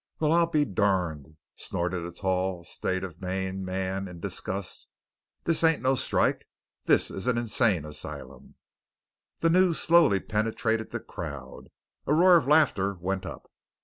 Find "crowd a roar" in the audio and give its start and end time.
11.01-12.35